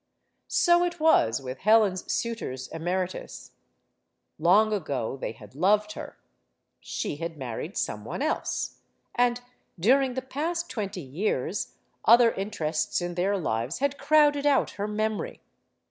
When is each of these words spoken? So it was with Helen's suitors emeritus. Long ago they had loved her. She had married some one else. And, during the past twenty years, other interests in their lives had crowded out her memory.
So 0.47 0.83
it 0.83 0.99
was 0.99 1.43
with 1.43 1.59
Helen's 1.59 2.11
suitors 2.11 2.67
emeritus. 2.69 3.51
Long 4.39 4.73
ago 4.73 5.15
they 5.15 5.31
had 5.33 5.53
loved 5.53 5.91
her. 5.91 6.17
She 6.79 7.17
had 7.17 7.37
married 7.37 7.77
some 7.77 8.03
one 8.03 8.23
else. 8.23 8.79
And, 9.13 9.41
during 9.79 10.15
the 10.15 10.23
past 10.23 10.71
twenty 10.71 11.01
years, 11.01 11.75
other 12.03 12.31
interests 12.31 12.99
in 12.99 13.13
their 13.13 13.37
lives 13.37 13.77
had 13.77 13.99
crowded 13.99 14.47
out 14.47 14.71
her 14.71 14.87
memory. 14.87 15.39